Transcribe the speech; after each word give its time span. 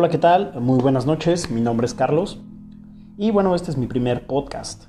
Hola, 0.00 0.10
¿qué 0.10 0.18
tal? 0.18 0.52
Muy 0.60 0.78
buenas 0.78 1.06
noches, 1.06 1.50
mi 1.50 1.60
nombre 1.60 1.84
es 1.84 1.92
Carlos 1.92 2.40
y 3.16 3.32
bueno, 3.32 3.56
este 3.56 3.72
es 3.72 3.76
mi 3.76 3.88
primer 3.88 4.28
podcast. 4.28 4.84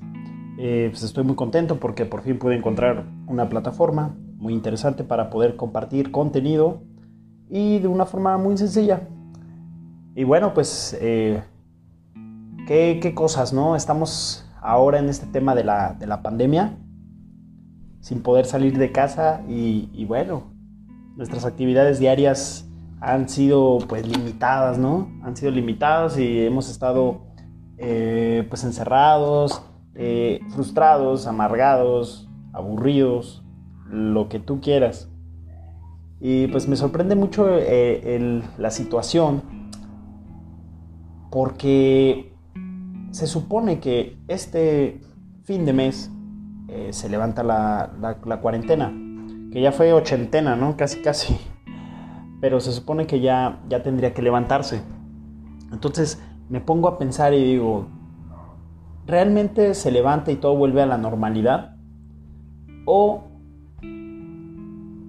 Eh, 0.60 0.90
pues 0.92 1.02
estoy 1.02 1.24
muy 1.24 1.36
contento 1.36 1.80
porque 1.80 2.06
por 2.06 2.22
fin 2.22 2.38
pude 2.38 2.56
encontrar 2.56 3.08
una 3.26 3.50
plataforma 3.50 4.16
muy 4.38 4.54
interesante 4.54 5.04
para 5.04 5.32
poder 5.32 5.56
compartir 5.56 6.12
contenido 6.12 6.84
y 7.50 7.80
de 7.80 7.88
una 7.88 8.06
forma 8.06 8.38
muy 8.38 8.56
sencilla. 8.56 9.08
Y 10.14 10.26
bueno, 10.26 10.54
pues, 10.54 10.96
eh, 11.02 11.42
¿qué, 12.68 13.12
cosas, 13.16 13.52
no? 13.52 13.76
Estamos 13.76 14.48
ahora 14.62 15.00
en 15.00 15.10
este 15.10 15.26
tema 15.26 15.56
de 15.56 15.64
la, 15.64 15.96
de 15.96 16.06
la 16.06 16.22
pandemia, 16.22 16.78
sin 18.00 18.22
poder 18.22 18.46
salir 18.46 18.78
de 18.78 18.92
casa 18.92 19.42
y, 19.50 19.90
y 19.92 20.06
bueno, 20.06 20.54
nuestras 21.16 21.46
actividades 21.46 21.98
diarias 21.98 22.69
han 23.02 23.30
sido 23.30 23.80
pues 23.88 24.08
limitadas, 24.08 24.78
¿no? 24.78 25.10
Han 25.24 25.36
sido 25.36 25.52
limitadas 25.52 26.18
y 26.18 26.46
hemos 26.46 26.70
estado 26.70 27.22
eh, 27.78 28.46
pues 28.50 28.64
encerrados, 28.64 29.64
eh, 29.96 30.42
frustrados, 30.50 31.28
amargados, 31.28 32.30
aburridos, 32.54 33.44
lo 33.90 34.28
que 34.28 34.40
tú 34.40 34.60
quieras. 34.60 35.10
Y 36.20 36.48
pues 36.48 36.68
me 36.68 36.76
sorprende 36.76 37.16
mucho 37.16 37.48
eh, 37.50 38.44
la 38.58 38.72
situación 38.72 39.70
porque 41.32 42.34
se 43.12 43.28
supone 43.28 43.80
que 43.80 44.18
este 44.28 45.00
fin 45.44 45.66
de 45.66 45.74
mes 45.74 46.12
se 46.92 47.10
levanta 47.10 47.44
la, 47.44 47.92
la 48.00 48.42
cuarentena, 48.42 48.94
que 49.52 49.62
ya 49.62 49.72
fue 49.72 49.92
ochentena, 49.94 50.56
¿no? 50.56 50.78
Casi, 50.78 51.02
casi 51.02 51.36
pero 52.42 52.60
se 52.60 52.72
supone 52.72 53.06
que 53.08 53.20
ya, 53.20 53.60
ya 53.70 53.84
tendría 53.84 54.14
que 54.14 54.22
levantarse. 54.22 54.82
Entonces 55.72 56.22
me 56.50 56.62
pongo 56.62 56.88
a 56.88 56.98
pensar 56.98 57.34
y 57.34 57.44
digo, 57.44 57.88
¿realmente 59.06 59.74
se 59.74 59.92
levanta 59.92 60.32
y 60.32 60.38
todo 60.38 60.56
vuelve 60.56 60.82
a 60.82 60.86
la 60.86 60.98
normalidad? 60.98 61.76
¿O 62.86 63.24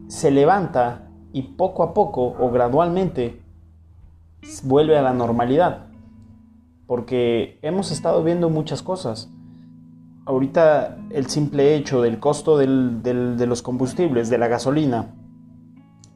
se 0.08 0.30
levanta 0.30 1.08
y 1.32 1.42
poco 1.42 1.82
a 1.82 1.94
poco 1.94 2.24
o 2.38 2.50
gradualmente 2.50 3.40
vuelve 4.64 4.98
a 4.98 5.02
la 5.02 5.14
normalidad? 5.14 5.86
Porque 6.86 7.58
hemos 7.62 7.92
estado 7.92 8.24
viendo 8.24 8.50
muchas 8.50 8.82
cosas. 8.82 9.30
Ahorita 10.26 10.98
el 11.10 11.26
simple 11.26 11.74
hecho 11.74 12.02
del 12.02 12.18
costo 12.18 12.58
de 12.58 12.66
los 13.46 13.62
combustibles, 13.62 14.28
de 14.28 14.38
la 14.38 14.48
gasolina, 14.48 15.14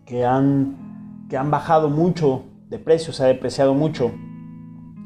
que 0.05 0.27
han 0.27 0.84
que 1.29 1.37
han 1.37 1.51
bajado 1.51 1.89
mucho 1.91 2.43
de 2.69 2.79
precio, 2.79 3.13
se 3.13 3.25
ha 3.25 3.27
depreciado 3.27 3.75
mucho 3.75 4.11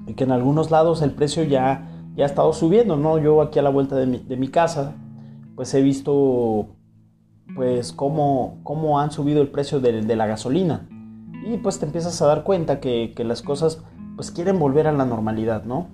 y 0.06 0.14
que 0.14 0.24
en 0.24 0.32
algunos 0.32 0.70
lados 0.70 1.02
el 1.02 1.12
precio 1.12 1.44
ya, 1.44 1.88
ya 2.16 2.24
ha 2.24 2.26
estado 2.26 2.52
subiendo, 2.52 2.96
¿no? 2.96 3.18
Yo 3.18 3.42
aquí 3.42 3.58
a 3.58 3.62
la 3.62 3.70
vuelta 3.70 3.94
de 3.96 4.36
mi, 4.36 4.48
casa, 4.48 4.94
pues 5.54 5.72
he 5.74 5.82
visto 5.82 6.68
pues 7.54 7.92
cómo, 7.92 8.58
cómo 8.62 9.00
han 9.00 9.10
subido 9.10 9.42
el 9.42 9.48
precio 9.48 9.80
de, 9.80 10.02
la 10.16 10.26
gasolina 10.26 10.88
y 11.44 11.58
pues 11.58 11.78
te 11.78 11.86
empiezas 11.86 12.20
a 12.22 12.26
dar 12.26 12.42
cuenta 12.42 12.80
que, 12.80 13.12
las 13.18 13.42
cosas 13.42 13.84
pues 14.16 14.30
quieren 14.30 14.58
volver 14.58 14.86
a 14.86 14.92
la 14.92 15.04
normalidad, 15.04 15.64
¿no? 15.64 15.88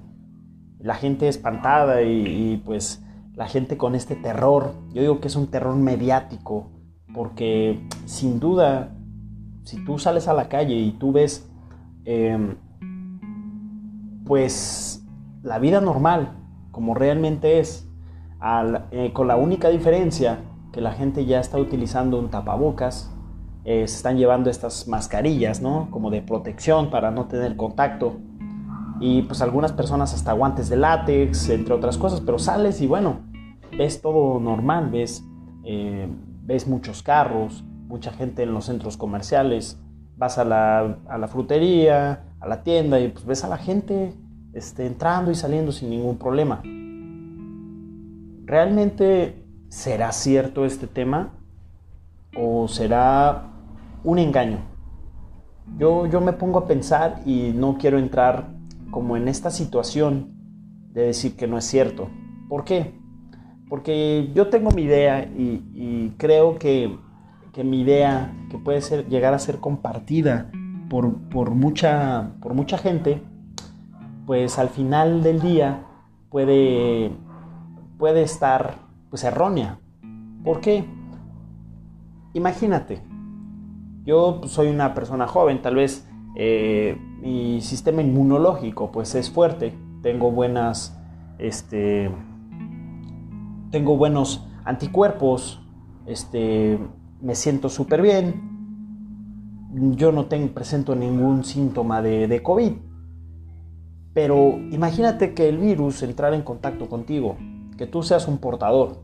La 0.79 0.95
gente 0.95 1.29
espantada 1.29 2.03
y, 2.03 2.27
y 2.27 2.63
pues 2.65 3.03
la 3.35 3.49
gente 3.49 3.77
con 3.77 3.95
este 3.95 4.15
terror, 4.15 4.75
yo 4.93 5.01
digo 5.01 5.21
que 5.21 5.29
es 5.29 5.35
un 5.35 5.49
terror 5.49 5.75
mediático, 5.75 6.71
porque 7.13 7.85
sin 8.05 8.39
duda 8.39 8.94
si 9.65 9.83
tú 9.85 9.99
sales 9.99 10.29
a 10.29 10.35
la 10.35 10.49
calle 10.49 10.75
y 10.75 10.93
tú 10.93 11.13
ves, 11.13 11.51
em, 12.05 12.57
pues, 14.25 15.05
la 15.43 15.59
vida 15.59 15.81
normal, 15.81 16.37
como 16.71 16.95
realmente 16.95 17.59
es, 17.59 17.89
eh, 18.91 19.13
con 19.13 19.27
la 19.27 19.37
única 19.37 19.69
diferencia 19.69 20.39
que 20.73 20.81
la 20.81 20.93
gente 20.93 21.25
ya 21.25 21.41
está 21.41 21.59
utilizando 21.59 22.19
un 22.19 22.31
tapabocas, 22.31 23.11
eh, 23.65 23.89
se 23.89 23.97
están 23.97 24.19
llevando 24.19 24.51
estas 24.51 24.87
mascarillas, 24.87 25.63
¿no? 25.63 25.89
Como 25.91 26.11
de 26.11 26.21
protección 26.21 26.91
para 26.91 27.11
no 27.11 27.27
tener 27.27 27.57
contacto. 27.57 28.17
Y 29.01 29.23
pues 29.23 29.41
algunas 29.41 29.73
personas 29.73 30.13
hasta 30.13 30.33
guantes 30.33 30.69
de 30.69 30.77
látex, 30.77 31.49
entre 31.49 31.75
otras 31.75 31.97
cosas, 31.97 32.21
pero 32.21 32.39
sales 32.39 32.81
y 32.83 32.87
bueno, 32.87 33.21
ves 33.77 34.03
todo 34.03 34.39
normal, 34.41 34.91
ves, 34.91 35.25
eh, 35.65 36.09
ves 36.43 36.69
muchos 36.69 37.03
carros, 37.03 37.65
mucha 37.87 38.13
gente 38.13 38.43
en 38.43 38.53
los 38.53 38.67
centros 38.67 38.97
comerciales, 38.97 39.79
vas 40.17 40.39
a 40.39 40.45
la, 40.45 41.29
frutería, 41.29 42.25
a 42.41 42.49
la 42.49 42.63
tienda 42.63 43.01
y 43.01 43.09
pues 43.09 43.25
ves 43.25 43.45
a 43.45 43.49
la 43.49 43.59
gente 43.59 44.15
este, 44.53 44.87
entrando 44.87 45.31
y 45.31 45.35
saliendo 45.35 45.73
sin 45.73 45.91
ningún 45.91 46.19
problema. 46.19 46.63
¿Realmente 48.47 49.45
será 49.69 50.13
cierto 50.13 50.65
este 50.65 50.87
tema 50.87 51.33
o 52.37 52.69
será 52.69 53.51
un 54.05 54.19
engaño? 54.19 54.59
Yo, 55.79 56.07
yo 56.07 56.21
me 56.21 56.33
pongo 56.33 56.61
a 56.61 56.67
pensar 56.67 57.23
y 57.25 57.53
no 57.55 57.79
quiero 57.79 57.99
entrar 57.99 58.49
como 58.91 59.17
en 59.17 59.29
esta 59.29 59.51
situación 59.51 60.35
de 60.93 61.07
decir 61.07 61.37
que 61.37 61.47
no 61.47 61.59
es 61.59 61.65
cierto. 61.65 62.09
¿Por 62.49 62.65
qué? 62.65 62.95
Porque 63.69 64.31
yo 64.35 64.49
tengo 64.49 64.71
mi 64.71 64.83
idea 64.83 65.25
y 65.25 66.13
creo 66.19 66.59
que 66.59 66.97
que 67.55 67.65
mi 67.65 67.81
idea, 67.81 68.35
que 68.51 68.59
puede 68.59 68.83
ser, 68.83 69.09
llegar 69.09 69.33
a 69.33 69.39
ser 69.39 69.61
compartida 69.61 70.51
por, 70.91 71.15
por, 71.31 71.51
mucha, 71.51 72.33
por 72.43 72.53
mucha 72.53 72.77
gente, 72.77 73.23
pues 74.27 74.59
al 74.59 74.69
final 74.69 75.23
del 75.23 75.41
día 75.41 75.87
puede, 76.31 77.13
puede 77.97 78.23
estar 78.23 78.75
pues 79.09 79.25
errónea. 79.25 79.79
¿Por 80.43 80.61
qué? 80.61 80.85
Imagínate, 82.35 83.01
yo 84.05 84.41
soy 84.47 84.69
una 84.69 84.93
persona 84.93 85.29
joven, 85.29 85.63
tal 85.63 85.77
vez 85.77 86.09
eh, 86.37 86.99
mi 87.21 87.61
sistema 87.61 88.03
inmunológico 88.03 88.91
pues 88.91 89.15
es 89.15 89.31
fuerte, 89.31 89.73
tengo 90.03 90.33
buenas, 90.33 91.01
este, 91.39 92.11
tengo 93.71 93.97
buenos 93.97 94.45
anticuerpos, 94.65 95.63
este, 96.07 96.79
me 97.21 97.35
siento 97.35 97.69
súper 97.69 98.03
bien, 98.03 98.55
yo 99.97 100.13
no 100.13 100.27
tengo, 100.27 100.53
presento 100.53 100.95
ningún 100.95 101.45
síntoma 101.45 102.01
de, 102.03 102.29
de, 102.29 102.43
COVID. 102.43 102.73
Pero 104.13 104.59
imagínate 104.71 105.35
que 105.35 105.49
el 105.49 105.59
virus 105.59 106.03
entrara 106.03 106.37
en 106.37 106.43
contacto 106.43 106.89
contigo, 106.89 107.37
que 107.77 107.87
tú 107.87 108.03
seas 108.03 108.29
un 108.29 108.39
portador 108.39 109.03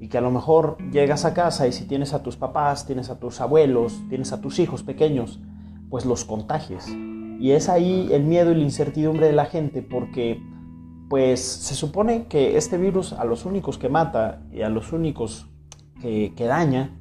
y 0.00 0.08
que 0.08 0.18
a 0.18 0.20
lo 0.20 0.30
mejor 0.30 0.78
llegas 0.90 1.24
a 1.24 1.34
casa 1.34 1.68
y 1.68 1.72
si 1.72 1.84
tienes 1.84 2.14
a 2.14 2.22
tus 2.22 2.36
papás, 2.36 2.86
tienes 2.86 3.10
a 3.10 3.20
tus 3.20 3.40
abuelos, 3.40 4.02
tienes 4.08 4.32
a 4.32 4.40
tus 4.40 4.58
hijos 4.58 4.82
pequeños, 4.82 5.40
pues 5.88 6.06
los 6.06 6.24
contagies. 6.24 6.88
Y 7.38 7.52
es 7.52 7.68
ahí 7.68 8.08
el 8.10 8.24
miedo 8.24 8.50
y 8.50 8.56
la 8.56 8.62
incertidumbre 8.62 9.26
de 9.26 9.32
la 9.32 9.46
gente 9.46 9.82
porque 9.82 10.42
pues 11.08 11.40
se 11.40 11.74
supone 11.74 12.26
que 12.26 12.56
este 12.56 12.78
virus 12.78 13.12
a 13.12 13.24
los 13.24 13.44
únicos 13.44 13.78
que 13.78 13.88
mata 13.88 14.42
y 14.52 14.62
a 14.62 14.68
los 14.68 14.92
únicos 14.92 15.48
que, 16.00 16.32
que 16.34 16.46
daña 16.46 16.99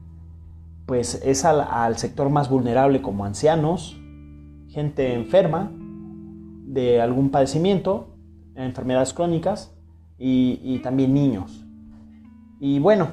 pues 0.90 1.22
es 1.24 1.46
al, 1.46 1.98
sector 2.00 2.32
más 2.32 2.50
vulnerable 2.50 3.04
como 3.04 3.24
ancianos, 3.24 3.96
gente 4.70 5.14
enferma 5.14 5.72
de 6.66 7.00
algún 7.00 7.30
padecimiento, 7.30 8.16
enfermedades 8.56 9.14
crónicas 9.14 9.72
y, 10.18 10.80
también 10.80 11.14
niños. 11.14 11.64
Y 12.60 12.80
bueno, 12.80 13.10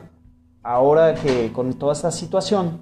ahora 0.62 1.16
que 1.16 1.52
con 1.52 1.74
toda 1.74 1.92
esta 1.92 2.10
situación, 2.12 2.78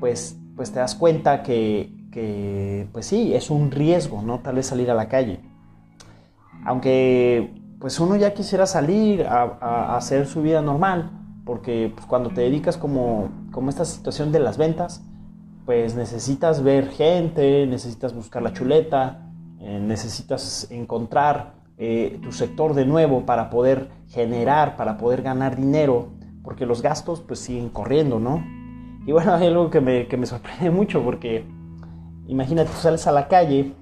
pues, 0.00 0.38
pues 0.56 0.72
te 0.72 0.78
das 0.78 0.94
cuenta 0.94 1.42
que, 1.42 2.88
pues 2.94 3.04
sí, 3.04 3.34
es 3.34 3.50
un 3.50 3.70
riesgo, 3.70 4.22
¿no? 4.22 4.38
Tal 4.38 4.54
vez 4.54 4.64
salir 4.64 4.90
a 4.90 4.94
la 4.94 5.06
calle. 5.10 5.40
Aunque 6.64 7.60
pues 7.78 8.00
uno 8.00 8.16
ya 8.16 8.32
quisiera 8.32 8.64
salir 8.64 9.26
a 9.26 9.98
hacer 9.98 10.26
su 10.26 10.40
vida 10.40 10.62
normal, 10.62 11.23
porque 11.44 11.92
pues, 11.94 12.06
cuando 12.06 12.30
te 12.30 12.42
dedicas 12.42 12.76
como, 12.76 13.28
como 13.50 13.70
esta 13.70 13.84
situación 13.84 14.32
de 14.32 14.40
las 14.40 14.58
ventas, 14.58 15.02
pues 15.66 15.94
necesitas 15.94 16.62
ver 16.62 16.88
gente, 16.90 17.66
necesitas 17.66 18.14
buscar 18.14 18.42
la 18.42 18.52
chuleta, 18.52 19.30
eh, 19.60 19.80
necesitas 19.80 20.68
encontrar 20.70 21.54
eh, 21.78 22.18
tu 22.22 22.32
sector 22.32 22.74
de 22.74 22.86
nuevo 22.86 23.24
para 23.26 23.50
poder 23.50 23.88
generar, 24.08 24.76
para 24.76 24.96
poder 24.96 25.22
ganar 25.22 25.56
dinero, 25.56 26.08
porque 26.42 26.66
los 26.66 26.82
gastos 26.82 27.20
pues 27.20 27.40
siguen 27.40 27.68
corriendo, 27.70 28.20
¿no? 28.20 28.44
Y 29.06 29.12
bueno, 29.12 29.32
hay 29.34 29.46
algo 29.46 29.70
que 29.70 29.80
me, 29.80 30.06
que 30.06 30.16
me 30.16 30.26
sorprende 30.26 30.70
mucho 30.70 31.02
porque 31.02 31.44
imagínate, 32.26 32.70
tú 32.70 32.76
sales 32.76 33.06
a 33.06 33.12
la 33.12 33.28
calle 33.28 33.72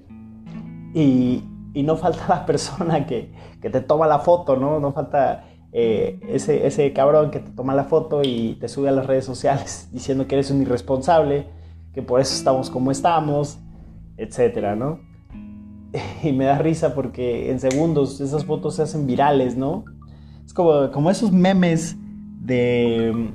y, 0.95 1.45
y 1.75 1.83
no 1.83 1.97
falta 1.97 2.27
la 2.29 2.47
persona 2.47 3.07
que, 3.07 3.33
que, 3.61 3.71
te 3.71 3.81
toma 3.81 4.07
la 4.07 4.21
foto, 4.21 4.57
¿no? 4.57 4.81
No 4.81 4.93
falta 4.93 5.45
eh, 5.73 6.21
ese, 6.29 6.67
ese 6.67 6.93
cabrón 6.93 7.31
que 7.31 7.41
te 7.41 7.51
toma 7.51 7.75
la 7.75 7.85
foto 7.85 8.23
y 8.23 8.57
te 8.61 8.69
sube 8.69 8.89
a 8.89 8.93
las 8.93 9.07
redes 9.07 9.25
sociales 9.25 9.89
diciendo 9.93 10.27
que 10.27 10.35
eres 10.35 10.51
un 10.51 10.63
irresponsable, 10.63 11.47
que 11.95 12.03
por 12.03 12.21
eso 12.21 12.35
estamos 12.35 12.71
como 12.71 12.91
estamos, 12.91 13.59
etcétera, 14.17 14.77
¿no? 14.77 15.01
y 16.23 16.33
me 16.33 16.45
da 16.45 16.59
risa 16.59 16.95
porque 16.95 17.51
en 17.51 17.61
segundos 17.61 18.21
esas 18.21 18.45
fotos 18.45 18.77
se 18.77 18.83
hacen 18.83 19.07
virales, 19.07 19.57
¿no? 19.57 19.85
Es 20.45 20.53
como, 20.53 20.91
como 20.91 21.11
esos 21.11 21.33
memes 21.33 21.97
de, 22.41 23.31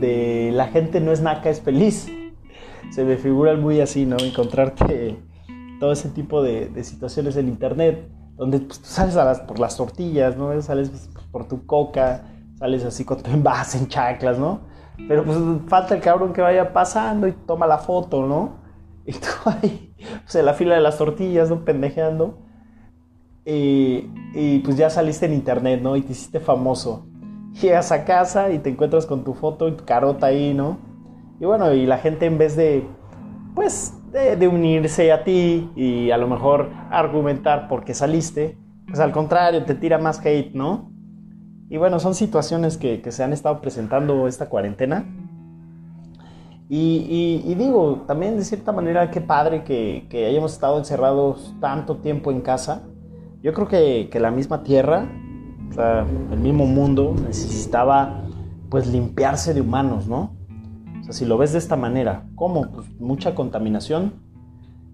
de 0.00 0.50
la 0.52 0.68
gente 0.68 1.00
no 1.00 1.12
es 1.12 1.20
naca, 1.20 1.50
es 1.50 1.60
feliz. 1.60 2.08
Se 2.90 3.04
me 3.04 3.16
figuran 3.16 3.60
muy 3.60 3.80
así, 3.80 4.06
¿no? 4.06 4.16
Encontrarte 4.18 5.16
todo 5.80 5.92
ese 5.92 6.08
tipo 6.10 6.42
de, 6.42 6.82
situaciones 6.84 7.36
en 7.36 7.48
internet, 7.48 8.08
donde 8.36 8.60
pues, 8.60 8.80
tú 8.80 8.88
sales 8.88 9.40
por 9.40 9.58
las 9.58 9.76
tortillas, 9.76 10.36
¿no? 10.36 10.60
Sales 10.62 10.90
pues, 10.90 11.10
por 11.30 11.48
tu 11.48 11.66
coca, 11.66 12.22
sales 12.58 12.84
así 12.84 13.04
con 13.04 13.22
tu 13.22 13.30
envase 13.32 13.78
en 13.78 13.88
chaclas, 13.88 14.38
¿no? 14.38 14.60
Pero 15.08 15.24
pues 15.24 15.38
falta 15.68 15.94
el 15.94 16.00
cabrón 16.00 16.32
que 16.32 16.40
vaya 16.40 16.72
pasando 16.72 17.28
y 17.28 17.32
toma 17.32 17.66
la 17.66 17.78
foto, 17.78 18.26
¿no? 18.26 18.64
Y 19.08 19.12
tú 19.12 19.28
ahí, 19.44 19.94
pues 20.24 20.34
en 20.34 20.44
la 20.44 20.54
fila 20.54 20.74
de 20.74 20.80
las 20.80 20.98
tortillas, 20.98 21.48
¿no? 21.48 21.64
Pendejeando. 21.64 22.38
Y, 23.44 24.10
y, 24.34 24.58
pues 24.64 24.76
ya 24.76 24.90
saliste 24.90 25.26
en 25.26 25.32
internet, 25.32 25.80
¿no? 25.80 25.94
Y 25.94 26.02
te 26.02 26.10
hiciste 26.10 26.40
famoso. 26.40 27.06
Llegas 27.62 27.92
a 27.92 28.04
casa 28.04 28.50
y 28.50 28.58
te 28.58 28.70
encuentras 28.70 29.06
con 29.06 29.22
tu 29.22 29.34
foto 29.34 29.68
y 29.68 29.76
tu 29.76 29.84
carota 29.84 30.26
ahí, 30.26 30.52
¿no? 30.52 30.78
Y 31.38 31.44
bueno, 31.44 31.72
y 31.72 31.86
la 31.86 31.98
gente 31.98 32.26
en 32.26 32.36
vez 32.36 32.56
de, 32.56 32.84
pues, 33.54 33.94
de, 34.16 34.48
unirse 34.48 35.12
a 35.12 35.24
ti 35.24 35.70
y 35.76 36.10
a 36.10 36.16
lo 36.16 36.26
mejor 36.26 36.70
argumentar 36.90 37.68
por 37.68 37.84
qué 37.84 37.92
saliste, 37.92 38.56
pues 38.86 38.98
al 39.00 39.12
contrario, 39.12 39.64
te 39.64 39.74
tira 39.74 39.98
más 39.98 40.24
hate, 40.24 40.54
¿no? 40.54 40.90
Y 41.68 41.76
bueno, 41.76 41.98
son 41.98 42.14
situaciones 42.14 42.78
que, 42.78 43.02
se 43.10 43.22
han 43.22 43.32
estado 43.32 43.60
presentando 43.60 44.26
esta 44.26 44.48
cuarentena. 44.48 45.04
Y, 46.68 47.54
digo, 47.56 48.04
también 48.06 48.36
de 48.36 48.44
cierta 48.44 48.72
manera, 48.72 49.10
qué 49.10 49.20
padre 49.20 49.64
que, 49.64 50.26
hayamos 50.28 50.52
estado 50.52 50.78
encerrados 50.78 51.54
tanto 51.60 51.98
tiempo 51.98 52.30
en 52.30 52.40
casa. 52.40 52.82
Yo 53.42 53.52
creo 53.52 53.68
que, 53.68 54.08
que 54.10 54.18
la 54.18 54.30
misma 54.30 54.62
tierra, 54.62 55.06
el 56.32 56.38
mismo 56.38 56.66
mundo, 56.66 57.14
necesitaba 57.26 58.22
pues 58.70 58.86
limpiarse 58.86 59.54
de 59.54 59.60
humanos, 59.60 60.08
¿no? 60.08 60.35
Si 61.10 61.24
lo 61.24 61.38
ves 61.38 61.52
de 61.52 61.58
esta 61.58 61.76
manera, 61.76 62.26
¿cómo? 62.34 62.70
Pues 62.72 62.86
mucha 62.98 63.34
contaminación, 63.34 64.14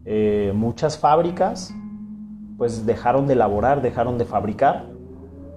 eh, 0.04 0.52
muchas 0.54 0.98
fábricas, 0.98 1.74
pues 2.58 2.86
dejaron 2.86 3.26
de 3.26 3.34
elaborar, 3.34 3.82
dejaron 3.82 4.18
de 4.18 4.24
fabricar. 4.24 4.86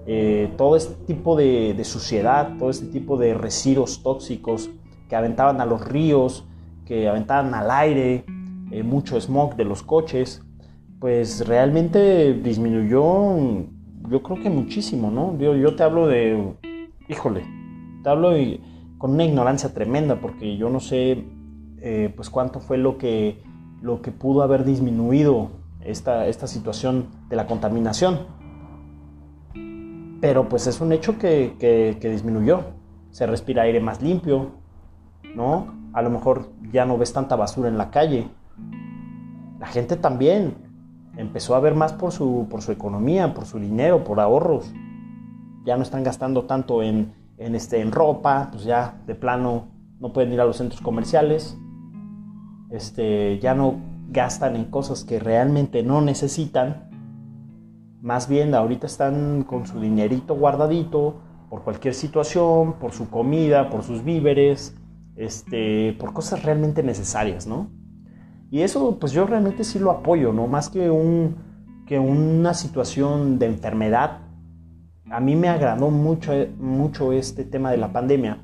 Eh, 0.06 0.52
todo 0.56 0.76
este 0.76 0.94
tipo 1.04 1.36
de, 1.36 1.78
suciedad, 1.84 2.56
todo 2.58 2.70
este 2.70 2.86
tipo 2.86 3.16
de 3.16 3.34
residuos 3.34 4.02
tóxicos 4.02 4.70
que 5.08 5.16
aventaban 5.16 5.60
a 5.60 5.66
los 5.66 5.84
ríos, 5.86 6.46
que 6.84 7.08
aventaban 7.08 7.54
al 7.54 7.70
aire, 7.70 8.24
eh, 8.70 8.82
mucho 8.82 9.20
smog 9.20 9.56
de 9.56 9.64
los 9.64 9.82
coches, 9.82 10.42
pues 11.00 11.46
realmente 11.46 12.34
disminuyó, 12.34 13.36
yo 14.08 14.22
creo 14.22 14.42
que 14.42 14.48
muchísimo, 14.48 15.10
¿no? 15.10 15.36
Yo, 15.38 15.56
yo 15.56 15.74
te 15.74 15.82
hablo 15.82 16.06
de, 16.06 16.54
híjole, 17.08 17.44
te 18.02 18.08
hablo 18.08 18.30
de 18.30 18.60
con 18.98 19.12
una 19.12 19.24
ignorancia 19.24 19.72
tremenda, 19.74 20.20
porque 20.20 20.56
yo 20.56 20.70
no 20.70 20.80
sé 20.80 21.24
eh, 21.78 22.12
pues 22.16 22.30
cuánto 22.30 22.60
fue 22.60 22.78
lo 22.78 22.98
que, 22.98 23.42
lo 23.82 24.00
que 24.02 24.10
pudo 24.10 24.42
haber 24.42 24.64
disminuido 24.64 25.50
esta, 25.80 26.26
esta 26.26 26.46
situación 26.46 27.08
de 27.28 27.36
la 27.36 27.46
contaminación. 27.46 28.20
Pero 30.20 30.48
pues 30.48 30.66
es 30.66 30.80
un 30.80 30.92
hecho 30.92 31.18
que, 31.18 31.56
que, 31.58 32.10
disminuyó. 32.10 32.64
Se 33.10 33.26
respira 33.26 33.62
aire 33.62 33.80
más 33.80 34.02
limpio, 34.02 34.52
¿no? 35.34 35.74
A 35.92 36.02
lo 36.02 36.10
mejor 36.10 36.50
ya 36.72 36.84
no 36.86 36.98
ves 36.98 37.12
tanta 37.12 37.36
basura 37.36 37.68
en 37.68 37.78
la 37.78 37.90
calle. 37.90 38.28
La 39.58 39.66
gente 39.66 39.96
también 39.96 40.54
empezó 41.16 41.54
a 41.54 41.60
ver 41.60 41.74
más 41.74 41.92
por 41.92 42.12
su, 42.12 42.46
por 42.50 42.62
su 42.62 42.72
economía, 42.72 43.34
por 43.34 43.44
su 43.46 43.58
dinero, 43.58 44.04
por 44.04 44.20
ahorros. 44.20 44.72
Ya 45.64 45.76
no 45.76 45.82
están 45.82 46.02
gastando 46.02 46.44
tanto 46.44 46.82
en, 46.82 47.12
en, 47.38 47.54
este, 47.54 47.80
en 47.80 47.92
ropa, 47.92 48.48
pues 48.50 48.64
ya 48.64 49.02
de 49.06 49.14
plano 49.14 49.68
no 50.00 50.12
pueden 50.12 50.32
ir 50.32 50.40
a 50.40 50.44
los 50.44 50.56
centros 50.56 50.80
comerciales, 50.80 51.56
este, 52.70 53.38
ya 53.38 53.54
no 53.54 53.76
gastan 54.08 54.56
en 54.56 54.66
cosas 54.66 55.04
que 55.04 55.18
realmente 55.18 55.82
no 55.82 56.00
necesitan, 56.00 56.88
más 58.00 58.28
bien 58.28 58.54
ahorita 58.54 58.86
están 58.86 59.42
con 59.42 59.66
su 59.66 59.80
dinerito 59.80 60.34
guardadito 60.34 61.16
por 61.50 61.62
cualquier 61.62 61.94
situación, 61.94 62.74
por 62.74 62.92
su 62.92 63.08
comida, 63.10 63.70
por 63.70 63.82
sus 63.82 64.04
víveres, 64.04 64.76
este, 65.16 65.96
por 65.98 66.12
cosas 66.12 66.42
realmente 66.42 66.82
necesarias, 66.82 67.46
¿no? 67.46 67.70
Y 68.50 68.60
eso 68.60 68.98
pues 69.00 69.12
yo 69.12 69.26
realmente 69.26 69.64
sí 69.64 69.78
lo 69.78 69.90
apoyo, 69.90 70.32
¿no? 70.32 70.46
Más 70.46 70.68
que, 70.68 70.90
un, 70.90 71.36
que 71.86 71.98
una 71.98 72.54
situación 72.54 73.38
de 73.38 73.46
enfermedad, 73.46 74.20
a 75.10 75.20
mí 75.20 75.36
me 75.36 75.48
agradó 75.48 75.90
mucho, 75.90 76.32
mucho 76.58 77.12
este 77.12 77.44
tema 77.44 77.70
de 77.70 77.76
la 77.76 77.92
pandemia, 77.92 78.38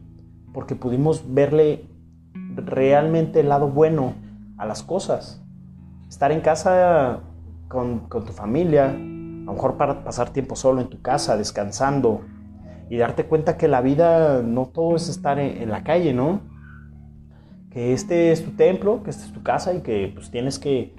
porque 0.52 0.76
pudimos 0.76 1.24
verle 1.34 1.86
realmente 2.54 3.40
el 3.40 3.48
lado 3.48 3.68
bueno 3.68 4.14
a 4.58 4.66
las 4.66 4.82
cosas. 4.82 5.42
Estar 6.08 6.30
en 6.30 6.40
casa 6.40 7.20
con, 7.68 8.08
tu 8.08 8.32
familia, 8.32 8.90
a 8.90 8.92
lo 8.92 9.52
mejor 9.54 9.76
para 9.76 10.04
pasar 10.04 10.30
tiempo 10.30 10.54
solo 10.54 10.80
en 10.80 10.88
tu 10.88 11.02
casa, 11.02 11.36
descansando, 11.36 12.20
y 12.88 12.98
darte 12.98 13.24
cuenta 13.24 13.56
que 13.56 13.68
la 13.68 13.80
vida 13.80 14.42
no 14.42 14.66
todo 14.66 14.96
es 14.96 15.08
estar 15.08 15.38
en, 15.38 15.68
la 15.70 15.82
calle, 15.82 16.12
¿no? 16.12 16.42
Que 17.70 17.94
este 17.94 18.32
es 18.32 18.44
tu 18.44 18.50
templo, 18.50 19.02
que 19.02 19.10
esta 19.10 19.24
es 19.24 19.32
tu 19.32 19.42
casa 19.42 19.72
y 19.72 19.80
que 19.80 20.12
pues 20.14 20.30
tienes 20.30 20.58
que, 20.58 20.92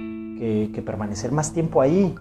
que 0.74 0.82
permanecer 0.82 1.32
más 1.32 1.54
tiempo 1.54 1.82
ahí, 1.82 2.16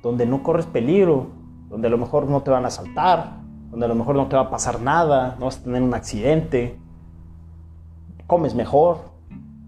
donde 0.00 0.26
no 0.26 0.44
corres 0.44 0.66
peligro, 0.66 1.39
donde 1.70 1.86
a 1.86 1.90
lo 1.90 1.98
mejor 1.98 2.28
no 2.28 2.42
te 2.42 2.50
van 2.50 2.64
a 2.64 2.68
asaltar, 2.68 3.36
donde 3.70 3.86
a 3.86 3.88
lo 3.88 3.94
mejor 3.94 4.16
no 4.16 4.26
te 4.26 4.34
va 4.34 4.42
a 4.42 4.50
pasar 4.50 4.80
nada, 4.80 5.36
no 5.38 5.46
vas 5.46 5.58
a 5.58 5.62
tener 5.62 5.80
un 5.80 5.94
accidente, 5.94 6.76
comes 8.26 8.56
mejor, 8.56 8.98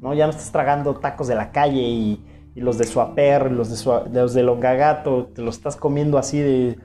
¿no? 0.01 0.13
Ya 0.13 0.27
no 0.27 0.31
estás 0.31 0.51
tragando 0.51 0.97
tacos 0.97 1.29
de 1.29 1.37
la 1.37 1.53
calle 1.53 1.81
y, 1.81 2.29
los 2.55 2.77
de 2.77 2.85
suaper, 2.85 3.51
los 3.51 3.71
de, 3.71 4.21
los 4.21 4.35
de 4.35 4.43
longagato, 4.43 5.31
te 5.35 5.41
los 5.41 5.57
estás 5.57 5.77
comiendo 5.77 6.19
así 6.19 6.39
de 6.39 6.79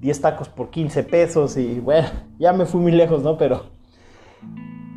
10 0.00 0.20
tacos 0.20 0.50
por 0.50 0.68
15 0.68 1.02
pesos 1.04 1.56
y 1.56 1.80
bueno, 1.80 2.08
ya 2.38 2.52
me 2.52 2.66
fui 2.66 2.80
muy 2.80 2.92
lejos, 2.92 3.22
¿no? 3.22 3.38
Pero, 3.38 3.62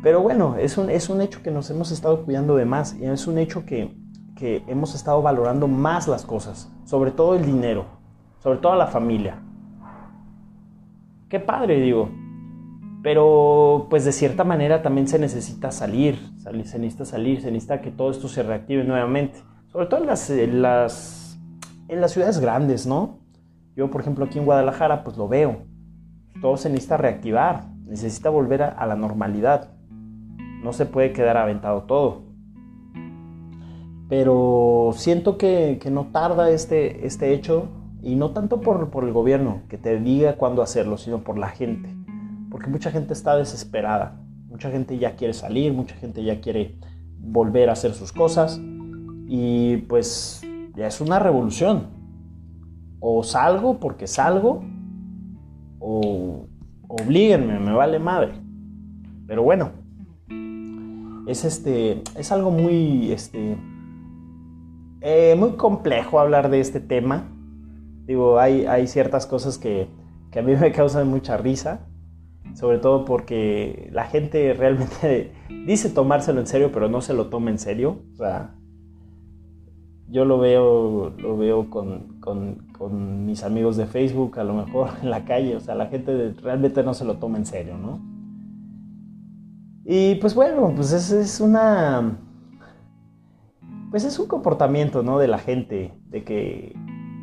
pero 0.02 0.20
bueno, 0.20 0.56
es 0.56 0.76
un, 0.76 0.90
es 0.90 1.08
un 1.08 1.22
hecho 1.22 1.42
que 1.42 1.50
nos 1.50 1.70
hemos 1.70 1.92
estado 1.92 2.24
cuidando 2.24 2.56
de 2.56 2.66
más 2.66 2.94
y 2.94 3.06
es 3.06 3.26
un 3.26 3.38
hecho 3.38 3.64
que, 3.64 3.96
que 4.36 4.64
hemos 4.66 4.94
estado 4.94 5.22
valorando 5.22 5.66
más 5.66 6.08
las 6.08 6.26
cosas, 6.26 6.70
sobre 6.84 7.10
todo 7.10 7.34
el 7.36 7.46
dinero, 7.46 7.86
sobre 8.42 8.58
todo 8.58 8.74
la 8.74 8.88
familia 8.88 9.40
qué 11.28 11.40
padre, 11.40 11.80
digo. 11.80 12.10
Pero 13.02 13.86
pues 13.90 14.04
de 14.04 14.12
cierta 14.12 14.44
manera 14.44 14.82
también 14.82 15.06
se 15.06 15.18
necesita 15.18 15.70
salir, 15.70 16.18
se 16.42 16.52
necesita 16.52 17.04
salir, 17.04 17.40
se 17.40 17.50
necesita 17.50 17.80
que 17.80 17.90
todo 17.90 18.10
esto 18.10 18.28
se 18.28 18.42
reactive 18.42 18.84
nuevamente. 18.84 19.38
Sobre 19.70 19.86
todo 19.86 20.00
en 20.00 20.06
las, 20.06 20.30
en 20.30 20.62
las, 20.62 21.38
en 21.88 22.00
las 22.00 22.12
ciudades 22.12 22.40
grandes, 22.40 22.86
¿no? 22.86 23.20
Yo, 23.76 23.90
por 23.90 24.00
ejemplo, 24.00 24.24
aquí 24.24 24.38
en 24.38 24.44
Guadalajara, 24.44 25.04
pues 25.04 25.16
lo 25.16 25.28
veo. 25.28 25.62
Todo 26.40 26.56
se 26.56 26.68
necesita 26.68 26.96
reactivar, 26.96 27.66
necesita 27.86 28.30
volver 28.30 28.62
a, 28.62 28.86
la 28.86 28.96
normalidad. 28.96 29.70
No 30.62 30.72
se 30.72 30.86
puede 30.86 31.12
quedar 31.12 31.36
aventado 31.36 31.82
todo. 31.82 32.22
Pero 34.08 34.90
siento 34.94 35.38
que, 35.38 35.78
que 35.80 35.90
no 35.90 36.06
tarda 36.06 36.50
este, 36.50 37.06
este 37.06 37.32
hecho 37.32 37.68
y 38.02 38.14
no 38.14 38.30
tanto 38.30 38.60
por, 38.60 38.90
por 38.90 39.04
el 39.04 39.12
gobierno 39.12 39.62
que 39.68 39.76
te 39.76 39.98
diga 39.98 40.36
cuándo 40.36 40.62
hacerlo, 40.62 40.98
sino 40.98 41.24
por 41.24 41.38
la 41.38 41.48
gente. 41.48 41.94
Porque 42.50 42.68
mucha 42.68 42.90
gente 42.90 43.12
está 43.12 43.36
desesperada. 43.36 44.20
Mucha 44.48 44.70
gente 44.70 44.98
ya 44.98 45.16
quiere 45.16 45.34
salir, 45.34 45.72
mucha 45.72 45.96
gente 45.96 46.22
ya 46.22 46.40
quiere 46.40 46.76
volver 47.20 47.68
a 47.68 47.72
hacer 47.72 47.92
sus 47.94 48.12
cosas. 48.12 48.60
Y 49.26 49.78
pues 49.88 50.42
ya 50.76 50.86
es 50.86 51.00
una 51.00 51.18
revolución. 51.18 51.86
O 53.00 53.22
salgo 53.22 53.78
porque 53.78 54.06
salgo, 54.06 54.62
o 55.78 56.46
oblíguenme, 56.88 57.58
me 57.58 57.72
vale 57.72 57.98
madre. 57.98 58.32
Pero 59.26 59.42
bueno, 59.42 59.70
es, 61.26 61.44
este, 61.44 62.02
es 62.16 62.32
algo 62.32 62.50
muy, 62.50 63.12
este, 63.12 63.58
eh, 65.00 65.36
muy 65.38 65.50
complejo 65.52 66.18
hablar 66.18 66.48
de 66.48 66.60
este 66.60 66.80
tema 66.80 67.24
Digo, 68.08 68.40
hay, 68.40 68.64
hay 68.64 68.86
ciertas 68.86 69.26
cosas 69.26 69.58
que, 69.58 69.86
a 70.34 70.40
mí 70.40 70.56
me 70.60 70.72
causan 70.72 71.08
mucha 71.08 71.36
risa, 71.36 71.86
sobre 72.54 72.78
todo 72.78 73.04
porque 73.04 73.90
la 73.92 74.06
gente 74.06 74.54
realmente 74.54 75.32
dice 75.66 75.90
tomárselo 75.90 76.40
en 76.40 76.46
serio, 76.46 76.72
pero 76.72 76.88
no 76.88 77.02
se 77.02 77.12
lo 77.12 77.26
toma 77.26 77.50
en 77.50 77.58
serio. 77.58 77.98
O 78.14 78.16
sea, 78.16 78.54
yo 80.08 80.24
lo 80.24 80.38
veo, 80.38 81.10
lo 81.18 81.36
veo 81.36 81.68
con, 81.68 82.18
con, 82.20 82.66
mis 83.26 83.42
amigos 83.42 83.76
de 83.76 83.86
Facebook, 83.86 84.38
a 84.38 84.44
lo 84.44 84.54
mejor 84.54 84.88
en 85.02 85.10
la 85.10 85.26
calle, 85.26 85.54
o 85.54 85.60
sea, 85.60 85.74
la 85.74 85.88
gente 85.88 86.34
realmente 86.42 86.82
no 86.82 86.94
se 86.94 87.04
lo 87.04 87.18
toma 87.18 87.36
en 87.36 87.44
serio, 87.44 87.76
¿no? 87.76 88.00
Y 89.84 90.14
pues 90.14 90.34
bueno, 90.34 90.72
pues 90.74 90.92
es, 90.92 91.12
es 91.12 91.40
una... 91.40 92.18
pues 93.90 94.04
es 94.04 94.18
un 94.18 94.28
comportamiento, 94.28 95.02
¿no? 95.02 95.18
De 95.18 95.28
la 95.28 95.38
gente, 95.38 95.92
de 96.08 96.24
que, 96.24 96.74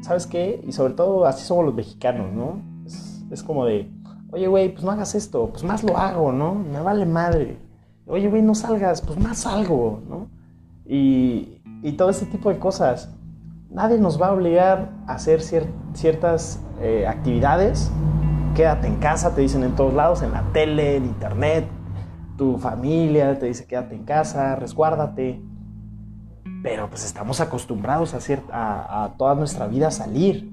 ¿sabes 0.05 0.27
qué? 0.27 0.63
Y 0.67 0.71
sobre 0.71 0.93
todo 0.93 1.25
así 1.25 1.43
somos 1.43 1.65
los 1.65 1.73
mexicanos, 1.73 2.31
¿no? 2.31 2.61
Es, 3.31 3.41
como 3.41 3.65
de, 3.65 3.91
oye, 4.31 4.47
güey, 4.47 4.71
pues 4.71 4.83
no 4.83 4.91
hagas 4.91 5.15
esto, 5.15 5.49
pues 5.49 5.63
más 5.63 5.83
lo 5.83 5.97
hago, 5.97 6.31
¿no? 6.31 6.53
Me 6.53 6.79
vale 6.79 7.07
madre. 7.07 7.57
Oye, 8.05 8.29
güey, 8.29 8.43
no 8.43 8.53
salgas, 8.53 9.01
pues 9.01 9.19
más 9.19 9.39
salgo, 9.39 10.01
¿no? 10.07 10.27
Y, 10.85 11.59
y 11.81 11.93
todo 11.93 12.11
ese 12.11 12.27
tipo 12.27 12.49
de 12.49 12.59
cosas. 12.59 13.09
Nadie 13.71 13.97
nos 13.97 14.21
va 14.21 14.27
a 14.27 14.33
obligar 14.33 14.91
a 15.07 15.15
hacer 15.15 15.41
ciertas 15.41 16.61
eh, 16.79 17.07
actividades. 17.07 17.91
Quédate 18.55 18.87
en 18.87 18.97
casa, 18.97 19.33
te 19.33 19.41
dicen 19.41 19.63
en 19.63 19.75
todos 19.75 19.95
lados, 19.95 20.21
en 20.21 20.31
la 20.33 20.43
tele, 20.53 20.97
en 20.97 21.05
internet. 21.05 21.67
Tu 22.37 22.59
familia 22.59 23.39
te 23.39 23.47
dice 23.47 23.65
quédate 23.65 23.95
en 23.95 24.03
casa, 24.03 24.55
resguárdate 24.55 25.41
pero 26.65 26.89
pues 26.89 27.05
estamos 27.05 27.41
acostumbrados 27.41 28.13
a, 28.13 28.17
hacer, 28.17 28.41
a, 28.51 29.13
toda 29.17 29.35
nuestra 29.35 29.67
vida 29.67 29.91
salir. 29.91 30.49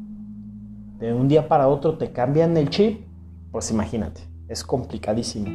De 0.98 1.12
un 1.12 1.26
día 1.26 1.48
para 1.48 1.68
otro 1.68 1.98
te 1.98 2.12
cambian 2.12 2.56
el 2.56 2.70
chip, 2.70 3.06
pues 3.50 3.70
imagínate, 3.70 4.20
es 4.48 4.62
complicadísimo. 4.62 5.46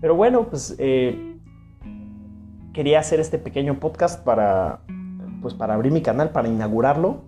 Pero 0.00 0.14
bueno, 0.14 0.48
pues 0.48 0.76
eh, 0.78 1.38
quería 2.72 3.00
hacer 3.00 3.20
este 3.20 3.38
pequeño 3.38 3.80
podcast 3.80 4.22
para, 4.22 4.80
pues 5.42 5.54
para 5.54 5.74
abrir 5.74 5.92
mi 5.92 6.02
canal, 6.02 6.30
para 6.30 6.48
inaugurarlo. 6.48 7.24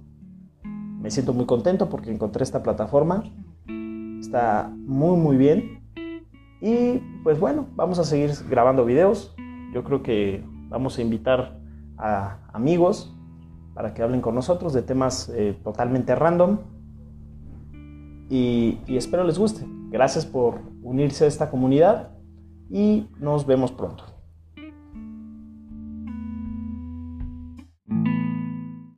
Me 1.01 1.11
siento 1.11 1.33
muy 1.33 1.47
contento 1.47 1.89
porque 1.89 2.13
encontré 2.13 2.45
esta 2.45 2.63
plataforma. 2.63 3.25
Está 4.21 4.71
muy 4.75 5.17
muy 5.17 5.37
bien. 5.37 5.83
Y 6.61 6.99
pues 7.25 7.41
bueno, 7.41 7.67
vamos 7.75 7.99
a 7.99 8.05
seguir 8.05 8.31
grabando 8.49 8.85
videos. 8.85 9.35
Yo 9.73 9.83
creo 9.83 10.03
que 10.03 10.45
vamos 10.69 10.99
a 10.99 11.03
invitar 11.03 11.60
a 12.01 12.39
amigos 12.53 13.15
para 13.75 13.95
que 13.95 14.03
hablen 14.03 14.21
con 14.21 14.35
nosotros 14.35 14.73
de 14.73 14.83
temas 14.83 15.31
eh, 15.35 15.59
totalmente 15.63 16.15
random. 16.15 16.59
Y, 18.29 18.79
y 18.87 18.97
espero 18.97 19.25
les 19.25 19.39
guste. 19.39 19.67
Gracias 19.91 20.25
por 20.25 20.61
unirse 20.83 21.25
a 21.25 21.29
esta 21.29 21.51
comunidad 21.51 22.11
y 22.71 23.09
nos 23.19 23.47
vemos 23.47 23.73
pronto. 23.73 24.10